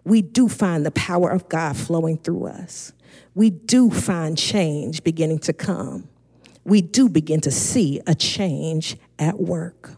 we 0.04 0.22
do 0.22 0.48
find 0.48 0.86
the 0.86 0.90
power 0.90 1.30
of 1.30 1.48
God 1.48 1.76
flowing 1.76 2.16
through 2.16 2.46
us. 2.46 2.92
We 3.34 3.50
do 3.50 3.90
find 3.90 4.38
change 4.38 5.04
beginning 5.04 5.40
to 5.40 5.52
come. 5.52 6.08
We 6.64 6.82
do 6.82 7.08
begin 7.08 7.40
to 7.42 7.50
see 7.50 8.00
a 8.06 8.14
change 8.14 8.96
at 9.18 9.38
work. 9.38 9.92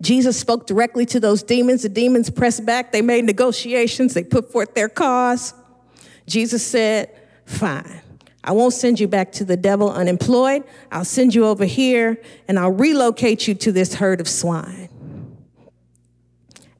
Jesus 0.00 0.38
spoke 0.38 0.66
directly 0.66 1.04
to 1.06 1.18
those 1.18 1.42
demons. 1.42 1.82
The 1.82 1.88
demons 1.88 2.30
pressed 2.30 2.64
back. 2.64 2.92
They 2.92 3.02
made 3.02 3.24
negotiations. 3.24 4.14
They 4.14 4.22
put 4.22 4.52
forth 4.52 4.74
their 4.74 4.88
cause. 4.88 5.54
Jesus 6.26 6.64
said, 6.64 7.10
Fine. 7.44 8.02
I 8.48 8.52
won't 8.52 8.72
send 8.72 8.98
you 8.98 9.06
back 9.08 9.30
to 9.32 9.44
the 9.44 9.58
devil 9.58 9.90
unemployed. 9.90 10.64
I'll 10.90 11.04
send 11.04 11.34
you 11.34 11.44
over 11.44 11.66
here 11.66 12.18
and 12.48 12.58
I'll 12.58 12.72
relocate 12.72 13.46
you 13.46 13.54
to 13.56 13.72
this 13.72 13.92
herd 13.92 14.22
of 14.22 14.28
swine. 14.28 14.88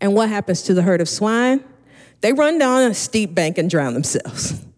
And 0.00 0.14
what 0.14 0.30
happens 0.30 0.62
to 0.62 0.72
the 0.72 0.80
herd 0.80 1.02
of 1.02 1.10
swine? 1.10 1.62
They 2.22 2.32
run 2.32 2.58
down 2.58 2.90
a 2.90 2.94
steep 2.94 3.34
bank 3.34 3.58
and 3.58 3.68
drown 3.68 3.92
themselves. 3.92 4.64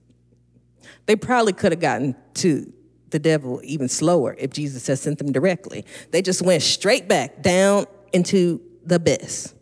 They 1.06 1.16
probably 1.16 1.52
could 1.52 1.72
have 1.72 1.80
gotten 1.80 2.14
to 2.34 2.72
the 3.08 3.18
devil 3.18 3.60
even 3.64 3.88
slower 3.88 4.36
if 4.38 4.52
Jesus 4.52 4.86
had 4.86 4.96
sent 4.96 5.18
them 5.18 5.32
directly. 5.32 5.84
They 6.12 6.22
just 6.22 6.40
went 6.40 6.62
straight 6.62 7.08
back 7.08 7.42
down 7.42 7.86
into 8.12 8.60
the 8.86 8.96
abyss. 8.96 9.52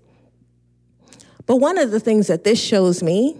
But 1.47 1.56
one 1.56 1.78
of 1.78 1.90
the 1.90 2.00
things 2.00 2.26
that 2.26 2.44
this 2.44 2.61
shows 2.62 3.02
me 3.02 3.38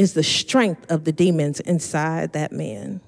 is 0.00 0.14
the 0.14 0.22
strength 0.22 0.90
of 0.90 1.04
the 1.04 1.12
demons 1.12 1.60
inside 1.60 2.32
that 2.32 2.52
man. 2.52 3.02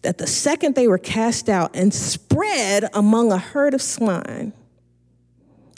That 0.00 0.16
the 0.16 0.26
second 0.26 0.74
they 0.74 0.88
were 0.88 0.96
cast 0.96 1.50
out 1.50 1.76
and 1.76 1.92
spread 1.92 2.88
among 2.94 3.30
a 3.30 3.36
herd 3.36 3.74
of 3.74 3.82
swine, 3.82 4.54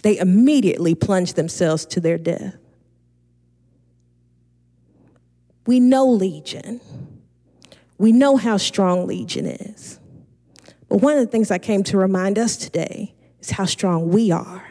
they 0.05 0.17
immediately 0.17 0.95
plunged 0.95 1.35
themselves 1.35 1.85
to 1.87 1.99
their 1.99 2.19
death. 2.19 2.55
We 5.67 5.81
know 5.81 6.07
Legion. 6.07 6.81
We 7.99 8.12
know 8.12 8.37
how 8.37 8.59
strong 8.59 9.09
Legion 9.09 9.45
is. 9.45 9.99
But 10.88 10.99
one 10.99 11.15
of 11.15 11.19
the 11.19 11.27
things 11.33 11.50
I 11.50 11.59
came 11.59 11.83
to 11.85 11.99
remind 11.99 12.38
us 12.38 12.57
today 12.57 13.12
is 13.41 13.50
how 13.50 13.65
strong 13.65 14.11
we 14.11 14.31
are. 14.31 14.69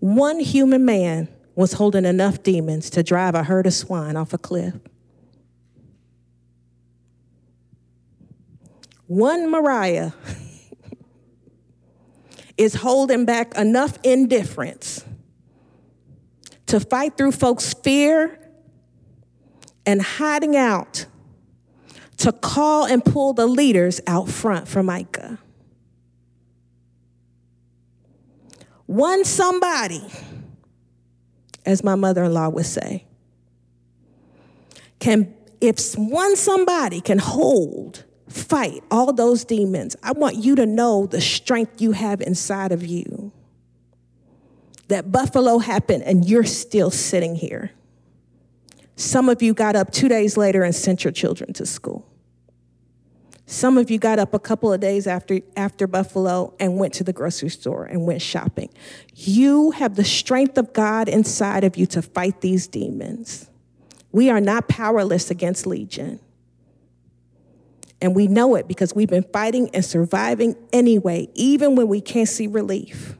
One 0.00 0.40
human 0.40 0.84
man 0.84 1.28
was 1.56 1.72
holding 1.72 2.04
enough 2.04 2.42
demons 2.42 2.90
to 2.90 3.02
drive 3.02 3.34
a 3.34 3.42
herd 3.42 3.66
of 3.66 3.72
swine 3.72 4.14
off 4.16 4.32
a 4.32 4.38
cliff. 4.38 4.74
One 9.06 9.50
Mariah 9.50 10.12
is 12.56 12.74
holding 12.74 13.24
back 13.24 13.56
enough 13.56 13.98
indifference 14.04 15.04
to 16.66 16.78
fight 16.78 17.16
through 17.16 17.32
folks' 17.32 17.72
fear 17.72 18.38
and 19.86 20.02
hiding 20.02 20.56
out 20.56 21.06
to 22.18 22.32
call 22.32 22.86
and 22.86 23.04
pull 23.04 23.32
the 23.32 23.46
leaders 23.46 24.00
out 24.06 24.28
front 24.28 24.68
for 24.68 24.82
Micah. 24.82 25.38
One 28.86 29.24
somebody, 29.24 30.02
as 31.66 31.84
my 31.84 31.94
mother 31.94 32.24
in 32.24 32.32
law 32.32 32.48
would 32.48 32.66
say, 32.66 33.04
can, 34.98 35.34
if 35.60 35.94
one 35.94 36.36
somebody 36.36 37.00
can 37.00 37.18
hold, 37.18 38.04
fight 38.28 38.82
all 38.90 39.12
those 39.12 39.44
demons, 39.44 39.96
I 40.02 40.12
want 40.12 40.36
you 40.36 40.54
to 40.56 40.66
know 40.66 41.06
the 41.06 41.20
strength 41.20 41.80
you 41.80 41.92
have 41.92 42.20
inside 42.20 42.72
of 42.72 42.86
you. 42.86 43.32
That 44.88 45.10
Buffalo 45.10 45.58
happened 45.58 46.04
and 46.04 46.24
you're 46.24 46.44
still 46.44 46.90
sitting 46.90 47.34
here. 47.34 47.72
Some 48.94 49.28
of 49.28 49.42
you 49.42 49.52
got 49.52 49.76
up 49.76 49.90
two 49.90 50.08
days 50.08 50.36
later 50.36 50.62
and 50.62 50.74
sent 50.74 51.04
your 51.04 51.12
children 51.12 51.52
to 51.54 51.66
school. 51.66 52.05
Some 53.48 53.78
of 53.78 53.92
you 53.92 53.98
got 53.98 54.18
up 54.18 54.34
a 54.34 54.40
couple 54.40 54.72
of 54.72 54.80
days 54.80 55.06
after, 55.06 55.38
after 55.56 55.86
Buffalo 55.86 56.54
and 56.58 56.78
went 56.78 56.92
to 56.94 57.04
the 57.04 57.12
grocery 57.12 57.48
store 57.48 57.84
and 57.84 58.04
went 58.04 58.20
shopping. 58.20 58.70
You 59.14 59.70
have 59.70 59.94
the 59.94 60.04
strength 60.04 60.58
of 60.58 60.72
God 60.72 61.08
inside 61.08 61.62
of 61.62 61.76
you 61.76 61.86
to 61.86 62.02
fight 62.02 62.40
these 62.40 62.66
demons. 62.66 63.48
We 64.10 64.30
are 64.30 64.40
not 64.40 64.66
powerless 64.66 65.30
against 65.30 65.64
Legion. 65.64 66.18
And 68.00 68.16
we 68.16 68.26
know 68.26 68.56
it 68.56 68.66
because 68.66 68.94
we've 68.94 69.08
been 69.08 69.26
fighting 69.32 69.70
and 69.72 69.84
surviving 69.84 70.56
anyway, 70.72 71.28
even 71.34 71.76
when 71.76 71.86
we 71.86 72.00
can't 72.00 72.28
see 72.28 72.48
relief, 72.48 73.16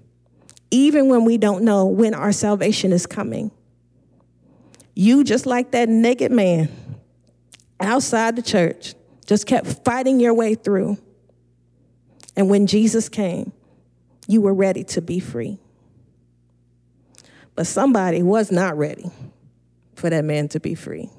even 0.72 1.08
when 1.08 1.24
we 1.24 1.38
don't 1.38 1.62
know 1.62 1.86
when 1.86 2.14
our 2.14 2.32
salvation 2.32 2.92
is 2.92 3.06
coming. 3.06 3.52
You, 4.94 5.22
just 5.22 5.46
like 5.46 5.70
that 5.70 5.88
naked 5.88 6.32
man 6.32 6.68
outside 7.80 8.34
the 8.34 8.42
church, 8.42 8.94
just 9.26 9.46
kept 9.46 9.84
fighting 9.84 10.20
your 10.20 10.34
way 10.34 10.54
through. 10.54 10.98
And 12.36 12.48
when 12.48 12.66
Jesus 12.66 13.08
came, 13.08 13.52
you 14.28 14.40
were 14.40 14.54
ready 14.54 14.84
to 14.84 15.00
be 15.00 15.20
free. 15.20 15.58
But 17.54 17.66
somebody 17.66 18.22
was 18.22 18.52
not 18.52 18.76
ready 18.76 19.10
for 19.94 20.10
that 20.10 20.24
man 20.24 20.48
to 20.48 20.60
be 20.60 20.74
free. 20.74 21.10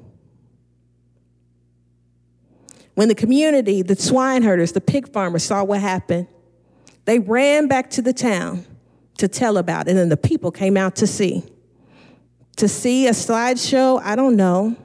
When 2.93 3.07
the 3.07 3.15
community, 3.15 3.81
the 3.81 3.95
swine 3.95 4.43
herders, 4.43 4.71
the 4.71 4.81
pig 4.81 5.11
farmers 5.11 5.43
saw 5.43 5.63
what 5.63 5.81
happened, 5.81 6.27
they 7.05 7.19
ran 7.19 7.67
back 7.67 7.89
to 7.91 8.01
the 8.01 8.13
town 8.13 8.65
to 9.17 9.27
tell 9.27 9.57
about 9.57 9.87
it, 9.87 9.95
and 9.97 10.11
the 10.11 10.17
people 10.17 10.51
came 10.51 10.77
out 10.77 10.95
to 10.97 11.07
see. 11.07 11.43
To 12.57 12.67
see 12.67 13.07
a 13.07 13.11
slideshow, 13.11 14.01
I 14.03 14.15
don't 14.15 14.35
know. 14.35 14.75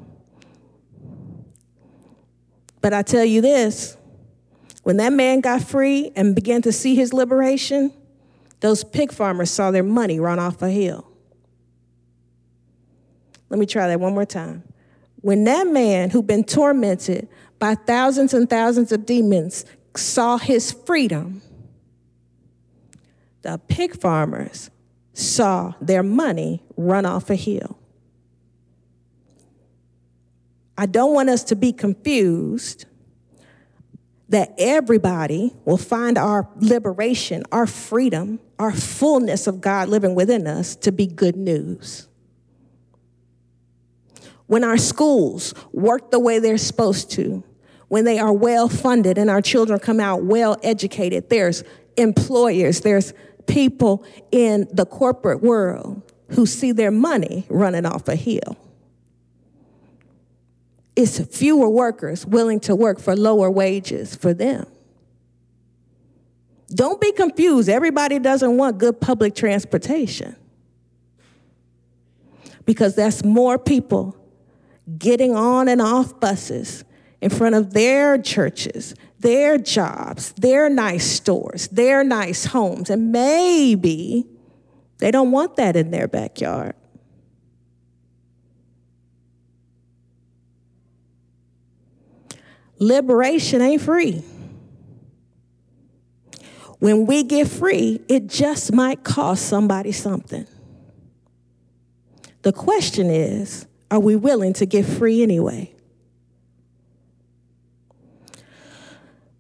But 2.83 2.93
I 2.93 3.03
tell 3.03 3.25
you 3.25 3.41
this 3.41 3.97
when 4.83 4.99
that 4.99 5.13
man 5.13 5.41
got 5.41 5.63
free 5.63 6.13
and 6.17 6.35
began 6.35 6.61
to 6.63 6.73
see 6.73 6.95
his 6.95 7.13
liberation, 7.13 7.93
those 8.61 8.85
pig 8.85 9.13
farmers 9.13 9.51
saw 9.51 9.71
their 9.71 9.85
money 9.85 10.21
run 10.21 10.39
off 10.39 10.61
a 10.61 10.69
hill. 10.69 11.09
Let 13.49 13.59
me 13.59 13.67
try 13.67 13.87
that 13.89 14.01
one 14.01 14.15
more 14.15 14.27
time. 14.27 14.65
When 15.21 15.45
that 15.45 15.69
man 15.69 16.11
who'd 16.11 16.27
been 16.27 16.43
tormented 16.43 17.29
by 17.59 17.77
thousands 17.77 18.35
and 18.35 18.51
thousands 18.51 18.91
of 18.91 19.07
demons 19.07 19.65
saw 19.95 20.37
his 20.37 20.73
freedom, 20.73 21.43
the 23.43 23.61
pig 23.69 24.01
farmers 24.01 24.71
saw 25.13 25.75
their 25.81 26.03
money 26.03 26.63
run 26.77 27.05
off 27.05 27.31
a 27.31 27.37
hill. 27.37 27.79
I 30.83 30.87
don't 30.87 31.15
want 31.15 31.29
us 31.29 31.45
to 31.45 31.55
be 31.55 31.73
confused 31.73 32.87
that 34.31 34.53
everybody 34.59 35.55
will 35.65 35.77
find 35.77 36.19
our 36.19 36.49
liberation, 36.57 37.45
our 37.53 37.69
freedom, 37.69 38.41
our 38.59 38.73
fullness 38.73 39.47
of 39.47 39.61
God 39.61 39.89
living 39.89 40.17
within 40.17 40.49
us 40.49 40.75
to 40.75 40.91
be 40.91 41.07
good 41.07 41.37
news. 41.37 42.09
When 44.49 44.65
our 44.65 44.77
schools 44.77 45.55
work 45.71 46.11
the 46.11 46.19
way 46.19 46.41
they're 46.41 46.59
supposed 46.59 47.13
to, 47.13 47.45
when 47.87 48.05
they 48.05 48.19
are 48.19 48.33
well 48.33 48.69
funded 48.69 49.19
and 49.19 49.31
our 49.31 49.41
children 49.41 49.79
come 49.79 50.01
out 50.01 50.25
well 50.25 50.57
educated, 50.65 51.31
there's 51.31 51.63
employers, 51.97 52.81
there's 52.81 53.15
people 53.47 54.05
in 54.33 54.67
the 54.73 54.85
corporate 54.85 55.45
world 55.45 56.03
who 56.31 56.45
see 56.45 56.73
their 56.73 56.91
money 56.91 57.47
running 57.49 57.87
off 57.87 58.09
a 58.09 58.17
hill 58.17 58.59
it's 60.95 61.19
fewer 61.37 61.69
workers 61.69 62.27
willing 62.27 62.61
to 62.61 62.77
work 62.77 63.01
for 63.01 63.17
lower 63.17 63.51
wages 63.51 64.15
for 64.15 64.35
them. 64.35 64.67
Don't 66.75 67.01
be 67.01 67.13
confused. 67.13 67.69
Everybody 67.69 68.19
doesn't 68.19 68.57
want 68.57 68.79
good 68.79 69.01
public 69.01 69.35
transportation 69.35 70.37
because 72.65 72.95
that's 72.95 73.25
more 73.25 73.59
people 73.59 74.17
getting 74.99 75.35
on 75.35 75.69
and 75.69 75.81
off 75.81 76.19
buses 76.19 76.85
in 77.21 77.31
front 77.31 77.55
of 77.55 77.73
their 77.73 78.19
churches, 78.19 78.95
their 79.19 79.59
jobs, 79.59 80.33
their 80.33 80.69
nice 80.69 81.07
stores, 81.07 81.69
their 81.69 82.03
nice 82.03 82.47
homes. 82.47 82.91
And 82.91 83.13
maybe 83.13 84.27
they 84.99 85.11
don't 85.11 85.31
want 85.31 85.57
that 85.57 85.77
in 85.77 85.91
their 85.91 86.09
backyard. 86.09 86.75
Liberation 92.83 93.63
ain't 93.63 93.81
free. 93.81 94.25
When 96.81 97.07
we 97.07 97.23
get 97.23 97.47
free, 97.47 98.01
it 98.09 98.27
just 98.27 98.73
might 98.73 99.05
cost 99.05 99.47
somebody 99.47 99.93
something. 99.93 100.49
The 102.43 102.53
question 102.53 103.09
is 103.09 103.67
are 103.89 104.01
we 104.01 104.17
willing 104.17 104.53
to 104.55 104.67
get 104.67 104.85
free 104.85 105.23
anyway? 105.23 105.73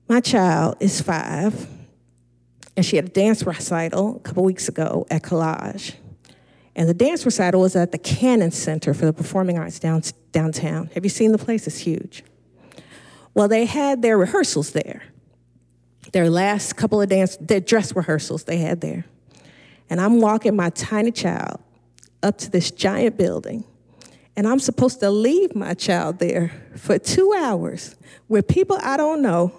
My 0.08 0.20
child 0.20 0.76
is 0.78 1.00
five, 1.00 1.66
and 2.76 2.86
she 2.86 2.94
had 2.94 3.06
a 3.06 3.08
dance 3.08 3.44
recital 3.44 4.18
a 4.18 4.20
couple 4.20 4.44
weeks 4.44 4.68
ago 4.68 5.04
at 5.10 5.24
Collage. 5.24 5.96
And 6.76 6.88
the 6.88 6.94
dance 6.94 7.24
recital 7.24 7.62
was 7.62 7.74
at 7.74 7.90
the 7.90 7.98
Cannon 7.98 8.52
Center 8.52 8.94
for 8.94 9.04
the 9.04 9.12
Performing 9.12 9.58
Arts 9.58 9.80
down, 9.80 10.02
downtown. 10.30 10.90
Have 10.94 11.04
you 11.04 11.10
seen 11.10 11.32
the 11.32 11.38
place? 11.38 11.66
It's 11.66 11.78
huge. 11.78 12.22
Well, 13.34 13.48
they 13.48 13.64
had 13.64 14.02
their 14.02 14.18
rehearsals 14.18 14.72
there. 14.72 15.02
Their 16.12 16.28
last 16.28 16.76
couple 16.76 17.00
of 17.00 17.08
dance, 17.08 17.36
their 17.40 17.60
dress 17.60 17.96
rehearsals 17.96 18.44
they 18.44 18.58
had 18.58 18.80
there. 18.80 19.04
And 19.88 20.00
I'm 20.00 20.20
walking 20.20 20.56
my 20.56 20.70
tiny 20.70 21.10
child 21.10 21.60
up 22.22 22.38
to 22.38 22.50
this 22.50 22.70
giant 22.70 23.16
building. 23.16 23.64
And 24.36 24.46
I'm 24.46 24.58
supposed 24.58 25.00
to 25.00 25.10
leave 25.10 25.54
my 25.54 25.74
child 25.74 26.18
there 26.18 26.52
for 26.76 26.98
two 26.98 27.34
hours 27.36 27.96
with 28.28 28.48
people 28.48 28.78
I 28.82 28.96
don't 28.96 29.22
know. 29.22 29.52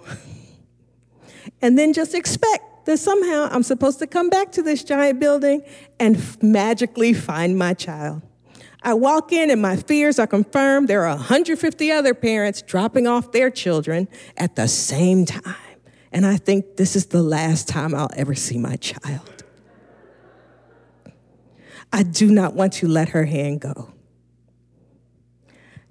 and 1.62 1.78
then 1.78 1.92
just 1.92 2.14
expect 2.14 2.86
that 2.86 2.98
somehow 2.98 3.48
I'm 3.50 3.62
supposed 3.62 3.98
to 4.00 4.06
come 4.06 4.30
back 4.30 4.52
to 4.52 4.62
this 4.62 4.84
giant 4.84 5.20
building 5.20 5.62
and 5.98 6.20
magically 6.42 7.12
find 7.12 7.56
my 7.56 7.74
child. 7.74 8.22
I 8.84 8.92
walk 8.92 9.32
in 9.32 9.50
and 9.50 9.62
my 9.62 9.76
fears 9.76 10.18
are 10.18 10.26
confirmed. 10.26 10.88
There 10.88 11.06
are 11.06 11.16
150 11.16 11.90
other 11.90 12.12
parents 12.12 12.60
dropping 12.60 13.06
off 13.06 13.32
their 13.32 13.50
children 13.50 14.08
at 14.36 14.56
the 14.56 14.68
same 14.68 15.24
time. 15.24 15.56
And 16.12 16.26
I 16.26 16.36
think 16.36 16.76
this 16.76 16.94
is 16.94 17.06
the 17.06 17.22
last 17.22 17.66
time 17.66 17.94
I'll 17.94 18.10
ever 18.14 18.34
see 18.34 18.58
my 18.58 18.76
child. 18.76 19.42
I 21.90 22.02
do 22.02 22.30
not 22.30 22.54
want 22.54 22.74
to 22.74 22.88
let 22.88 23.10
her 23.10 23.24
hand 23.24 23.62
go. 23.62 23.90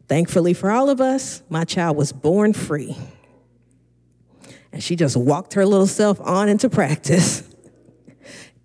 Thankfully 0.08 0.53
for 0.53 0.69
all 0.69 0.89
of 0.89 1.01
us, 1.01 1.41
my 1.49 1.63
child 1.63 1.97
was 1.97 2.12
born 2.12 2.53
free. 2.53 2.95
And 4.71 4.84
she 4.84 4.95
just 4.95 5.17
walked 5.17 5.53
her 5.53 5.65
little 5.65 5.88
self 5.88 6.21
on 6.21 6.47
into 6.47 6.69
practice. 6.69 7.41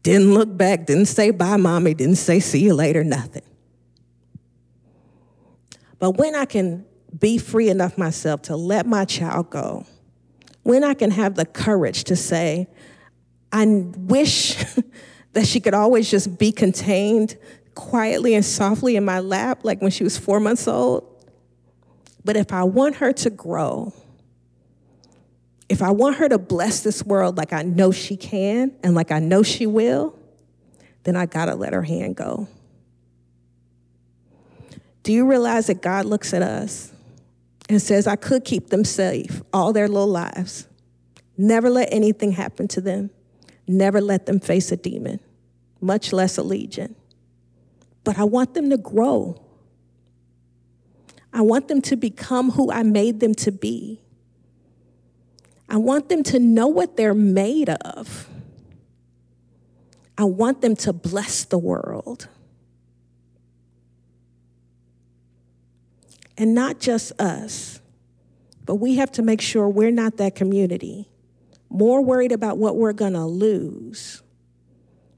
didn't 0.02 0.34
look 0.34 0.54
back, 0.54 0.84
didn't 0.84 1.06
say 1.06 1.30
bye, 1.30 1.56
mommy, 1.56 1.94
didn't 1.94 2.16
say 2.16 2.40
see 2.40 2.60
you 2.60 2.74
later, 2.74 3.02
nothing. 3.02 3.42
But 5.98 6.12
when 6.12 6.34
I 6.34 6.44
can 6.44 6.84
be 7.18 7.38
free 7.38 7.68
enough 7.68 7.98
myself 7.98 8.42
to 8.42 8.56
let 8.56 8.87
my 8.87 9.04
child 9.04 9.50
go, 9.50 9.87
when 10.62 10.84
I 10.84 10.94
can 10.94 11.11
have 11.11 11.34
the 11.34 11.46
courage 11.46 12.04
to 12.04 12.16
say, 12.16 12.68
I 13.52 13.64
wish 13.66 14.56
that 15.32 15.46
she 15.46 15.61
could 15.61 15.74
always 15.74 16.11
just 16.11 16.38
be 16.38 16.52
contained 16.52 17.37
quietly 17.74 18.34
and 18.34 18.44
softly 18.44 18.96
in 18.96 19.04
my 19.04 19.20
lap, 19.20 19.61
like 19.62 19.80
when 19.80 19.90
she 19.90 20.04
was 20.04 20.18
four 20.18 20.40
months 20.40 20.68
old. 20.68 21.04
But 22.24 22.37
if 22.37 22.52
I 22.52 22.64
want 22.64 22.96
her 22.96 23.12
to 23.12 23.30
grow, 23.30 23.94
if 25.68 25.82
I 25.82 25.90
want 25.90 26.16
her 26.16 26.28
to 26.28 26.38
bless 26.38 26.80
this 26.80 27.04
world 27.04 27.37
like 27.37 27.52
I 27.52 27.62
know 27.62 27.90
she 27.90 28.16
can 28.16 28.72
and 28.82 28.94
like 28.94 29.11
I 29.11 29.18
know 29.18 29.42
she 29.42 29.66
will, 29.66 30.18
then 31.04 31.16
I 31.16 31.26
gotta 31.26 31.54
let 31.54 31.72
her 31.72 31.82
hand 31.82 32.16
go. 32.16 32.48
Do 35.02 35.12
you 35.12 35.26
realize 35.26 35.68
that 35.68 35.80
God 35.82 36.04
looks 36.04 36.34
at 36.34 36.42
us 36.42 36.92
and 37.68 37.80
says, 37.80 38.06
I 38.06 38.16
could 38.16 38.44
keep 38.44 38.68
them 38.68 38.84
safe 38.84 39.42
all 39.52 39.72
their 39.72 39.88
little 39.88 40.08
lives? 40.08 40.66
Never 41.37 41.70
let 41.70 41.88
anything 41.92 42.32
happen 42.32 42.68
to 42.68 42.80
them. 42.80 43.11
Never 43.66 44.00
let 44.00 44.26
them 44.26 44.40
face 44.40 44.72
a 44.72 44.76
demon, 44.76 45.20
much 45.80 46.12
less 46.12 46.38
a 46.38 46.42
legion. 46.42 46.94
But 48.02 48.18
I 48.18 48.24
want 48.24 48.54
them 48.54 48.70
to 48.70 48.78
grow. 48.78 49.40
I 51.32 51.42
want 51.42 51.68
them 51.68 51.82
to 51.82 51.96
become 51.96 52.52
who 52.52 52.72
I 52.72 52.82
made 52.82 53.20
them 53.20 53.34
to 53.37 53.52
be. 53.52 54.00
I 55.68 55.76
want 55.76 56.08
them 56.08 56.22
to 56.24 56.38
know 56.38 56.66
what 56.66 56.96
they're 56.96 57.14
made 57.14 57.68
of. 57.68 58.28
I 60.16 60.24
want 60.24 60.62
them 60.62 60.74
to 60.76 60.92
bless 60.92 61.44
the 61.44 61.58
world. 61.58 62.28
And 66.38 66.55
not 66.55 66.79
just 66.79 67.20
us, 67.20 67.81
but 68.64 68.77
we 68.77 68.96
have 68.96 69.11
to 69.12 69.22
make 69.22 69.40
sure 69.40 69.68
we're 69.68 69.90
not 69.90 70.18
that 70.18 70.37
community, 70.37 71.09
more 71.68 72.01
worried 72.01 72.33
about 72.33 72.59
what 72.59 72.77
we're 72.77 72.92
to 73.14 73.27
lose 73.27 74.22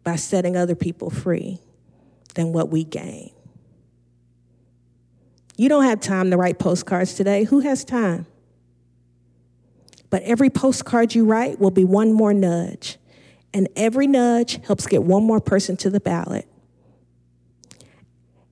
by 0.02 0.16
setting 0.16 0.56
other 0.56 0.74
people 0.74 1.11
free 1.11 1.61
than 2.35 2.52
what 2.52 2.70
we 2.70 2.85
gain. 2.85 3.30
You 5.59 5.68
don't 5.68 5.85
have 5.85 6.00
time 6.00 6.30
to 6.30 6.38
write 6.38 6.59
postcards 6.59 7.14
today. 7.14 7.44
Who 7.44 7.61
has 7.61 7.85
time? 7.85 8.24
But 10.09 10.22
every 10.22 10.48
postcard 10.48 11.14
you 11.14 11.26
write 11.26 11.61
will 11.61 11.70
be 11.70 11.85
one 11.85 12.14
more 12.14 12.33
nudge. 12.33 12.96
And 13.52 13.68
every 13.76 14.06
nudge 14.06 14.64
helps 14.64 14.87
get 14.87 15.02
one 15.02 15.24
more 15.24 15.40
person 15.40 15.76
to 15.78 15.90
the 15.90 16.00
ballot 16.00 16.49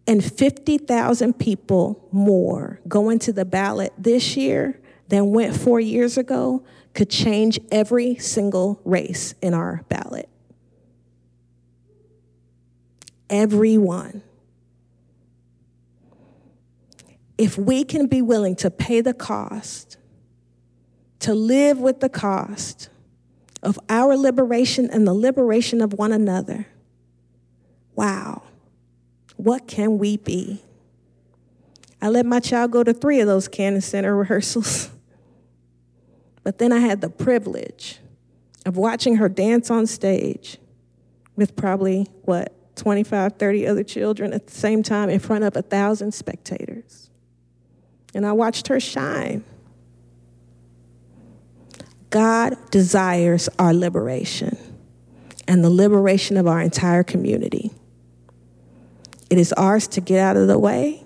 and 0.08 0.24
50,000 0.24 1.38
people 1.38 2.08
more 2.10 2.80
going 2.88 3.18
to 3.20 3.32
the 3.32 3.44
ballot 3.44 3.92
this 3.98 4.38
year 4.38 4.80
than 5.08 5.30
went 5.30 5.54
four 5.54 5.78
years 5.78 6.16
ago 6.16 6.64
could 6.94 7.10
change 7.10 7.60
every 7.70 8.16
single 8.16 8.80
race 8.86 9.34
in 9.42 9.52
our 9.52 9.84
ballot. 9.90 10.30
Everyone. 13.28 14.22
If 17.36 17.58
we 17.58 17.84
can 17.84 18.06
be 18.06 18.22
willing 18.22 18.56
to 18.56 18.70
pay 18.70 19.02
the 19.02 19.12
cost, 19.12 19.98
to 21.20 21.34
live 21.34 21.78
with 21.78 22.00
the 22.00 22.08
cost 22.08 22.88
of 23.62 23.78
our 23.90 24.16
liberation 24.16 24.88
and 24.90 25.06
the 25.06 25.12
liberation 25.12 25.82
of 25.82 25.92
one 25.92 26.12
another, 26.12 26.66
wow, 27.94 28.42
what 29.38 29.68
can 29.68 29.98
we 29.98 30.16
be? 30.16 30.60
I 32.02 32.08
let 32.08 32.26
my 32.26 32.40
child 32.40 32.72
go 32.72 32.84
to 32.84 32.92
three 32.92 33.20
of 33.20 33.26
those 33.26 33.48
Cannon 33.48 33.80
Center 33.80 34.14
rehearsals. 34.16 34.90
But 36.42 36.58
then 36.58 36.72
I 36.72 36.80
had 36.80 37.00
the 37.00 37.08
privilege 37.08 37.98
of 38.66 38.76
watching 38.76 39.16
her 39.16 39.28
dance 39.28 39.70
on 39.70 39.86
stage 39.86 40.58
with 41.36 41.56
probably, 41.56 42.08
what, 42.22 42.52
25, 42.76 43.34
30 43.34 43.66
other 43.66 43.84
children 43.84 44.32
at 44.32 44.46
the 44.46 44.54
same 44.54 44.82
time 44.82 45.08
in 45.08 45.20
front 45.20 45.44
of 45.44 45.56
a 45.56 45.62
thousand 45.62 46.12
spectators. 46.12 47.10
And 48.14 48.26
I 48.26 48.32
watched 48.32 48.68
her 48.68 48.80
shine. 48.80 49.44
God 52.10 52.56
desires 52.70 53.48
our 53.58 53.72
liberation 53.72 54.56
and 55.46 55.62
the 55.62 55.70
liberation 55.70 56.36
of 56.36 56.46
our 56.46 56.60
entire 56.60 57.02
community. 57.02 57.70
It 59.30 59.38
is 59.38 59.52
ours 59.54 59.86
to 59.88 60.00
get 60.00 60.18
out 60.20 60.36
of 60.36 60.48
the 60.48 60.58
way. 60.58 61.04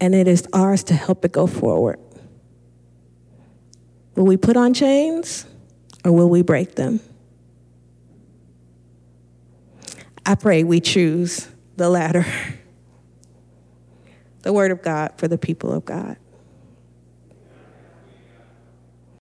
And 0.00 0.14
it 0.14 0.28
is 0.28 0.46
ours 0.52 0.84
to 0.84 0.94
help 0.94 1.24
it 1.24 1.32
go 1.32 1.46
forward. 1.46 1.98
Will 4.14 4.26
we 4.26 4.36
put 4.36 4.56
on 4.56 4.74
chains 4.74 5.46
or 6.04 6.12
will 6.12 6.28
we 6.28 6.42
break 6.42 6.74
them? 6.74 7.00
I 10.26 10.34
pray 10.34 10.64
we 10.64 10.80
choose 10.80 11.48
the 11.76 11.88
latter. 11.88 12.26
The 14.42 14.52
word 14.52 14.70
of 14.70 14.82
God 14.82 15.12
for 15.16 15.26
the 15.26 15.36
people 15.36 15.72
of 15.72 15.84
God. 15.84 16.16